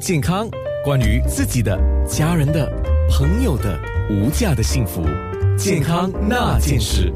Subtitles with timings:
[0.00, 0.48] 健康，
[0.82, 1.78] 关于自己的、
[2.08, 2.66] 家人的、
[3.10, 5.06] 朋友的无价的幸福，
[5.58, 7.12] 健康那件事。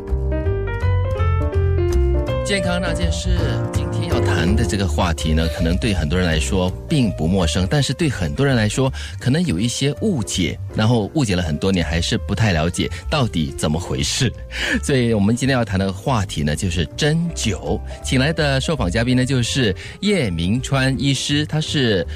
[2.44, 3.38] 健康那件事，
[3.72, 14.30] 今天要谈的这个话题呢，可能对很多人来说并不陌生，但是对很多人来说，可能有一些误解，然后误解了很多年，还是不太了解到底怎么回事。
[14.84, 17.80] 所以我们今天要谈的话题呢，就是针灸。
[18.04, 22.06] 请来的受访嘉宾呢，就是叶明川医师，他是。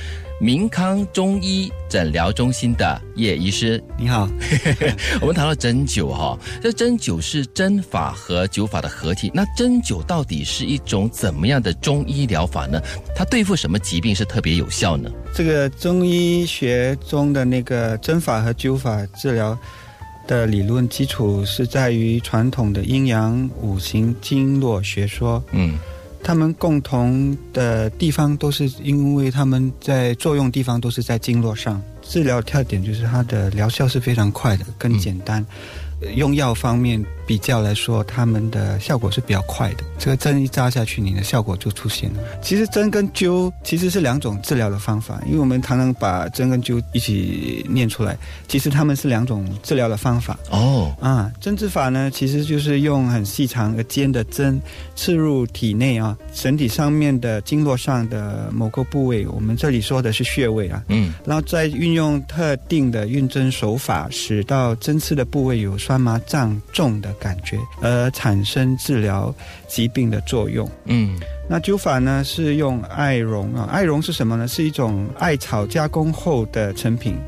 [0.41, 4.29] 明康中医诊疗中心的叶医师，你好。
[5.21, 9.33] 我们谈到针灸哈，这针灸是针法和灸法的合体。
[9.35, 12.81] 那针灸到底是一种怎么样的中医疗法呢？
[13.17, 15.11] 它对付什么疾病是特别有效呢？
[15.35, 19.59] 这个中医学中的那个针法和灸法治疗
[20.29, 25.43] 的理论基础是在于传统的阴阳五行经络学说。
[25.51, 25.77] 嗯。
[26.23, 35.45] 他们共同的地方都是因为他们在作用地方都是在经络上，治疗特点就是它的疗效是非常快的，更简单。
[36.15, 39.85] 用药方面比较来说，他们的效果是比较快的。
[39.99, 42.21] 这个针一扎下去，你的效果就出现了。
[42.41, 48.17] 其实针跟灸其实是两种治疗的方法，因为我们常常把针跟灸一起念出来，
[48.49, 50.39] 其实他们是两种治疗的方法。
[50.51, 54.61] 哦，啊，针治法呢，其实就是用很细长而尖的针
[54.97, 60.83] 刺入体内啊，身体上面的经络上的某个部位，我们这里说的是穴位啊。
[60.89, 65.77] 嗯，然后再运用特定的运针手法，使到针刺的部位有。
[65.79, 69.35] 酸麻胀重的感觉，而产生治疗
[69.67, 70.69] 疾病的作用。
[70.85, 74.49] 嗯，那灸法呢是用艾绒啊，艾绒是什么呢？
[74.49, 77.19] 是一种艾草加工后的成品。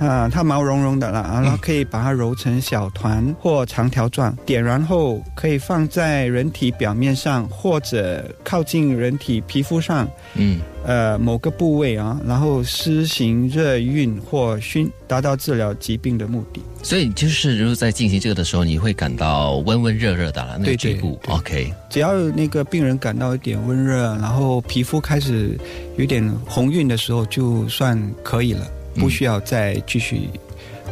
[0.00, 16.62] 啊，它毛茸茸的啦，然后可以把它揉成小团或长条状，点燃后可以放在人体表面上或者靠近人体皮肤上，嗯，呃，某个部位啊，然后施行热熨或熏，达到治疗疾病的目的。
[16.82, 21.70] 所以就是，如果在进行这个的时候，你会感到温温热热的了，那个局部，OK。
[21.90, 25.58] 只要那个病人感到一点温热，然后皮肤开始
[25.98, 28.66] 有点红晕的时候，就算可以了。
[28.94, 30.28] 不需要再继续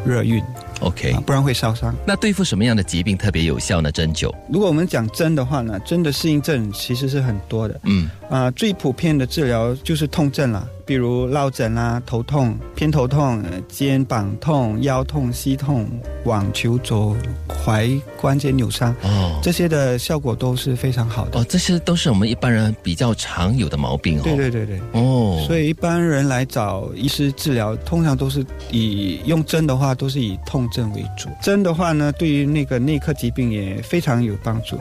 [0.04, 0.42] 热熨
[0.80, 1.94] ，OK，不然会烧伤。
[2.06, 3.90] 那对付什么样的疾病特别有效呢？
[3.90, 4.32] 针灸？
[4.48, 7.80] 如果我们讲针的话呢，针的适应症其实是很多的。
[7.84, 10.68] 嗯，啊，最普遍的治疗就是痛症了。
[10.88, 15.86] 比如落枕啊、头痛、偏头痛、肩膀痛、腰痛、膝痛、
[16.24, 17.14] 网球肘
[17.46, 21.38] 踝关节扭伤，哦，这些的效果都是非常好的。
[21.38, 24.22] 哦，这些都是我们一般人比较常有的毛病哦。
[24.24, 24.80] 对对对对。
[24.92, 31.28] 哦，所以一般人来找医师治疗，通常都是以用针的话，都是以痛症为主。
[31.42, 34.78] 针的话呢，对于那个内科疾病也非常有帮助。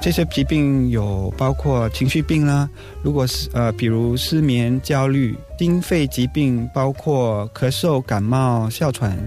[0.00, 2.68] 这些疾病有包括情绪病啦，
[3.02, 9.18] 如果是呃，比如失眠、焦虑；心肺疾病包括咳嗽、感冒、哮喘、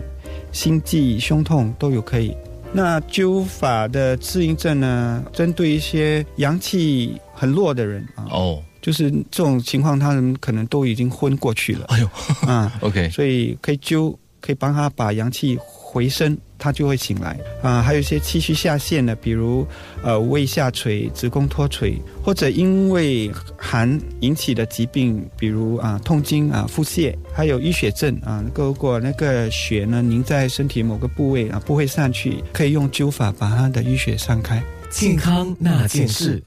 [0.51, 2.35] 心悸、胸痛都有可以。
[2.71, 11.85] 那灸法的适应症呢，针对一些阳气很弱的人啊，哦，就是这种情况，他们可能都已经昏过去了。
[11.89, 12.07] 哎呦，
[12.47, 16.37] 啊， OK，所以可以灸，可以帮他把阳气回升。
[16.61, 19.65] 他就会醒来啊，还有一些气虚下陷的，比如
[20.03, 34.61] 呃胃下垂、子宫脱垂，或者因为寒引起的疾病，比如啊痛经啊、腹泻，还有淤血症啊，如果那个血呢凝在身体某个部位啊不会散去，可以用灸法把他的淤血散开。
[34.89, 36.43] 健康那件事。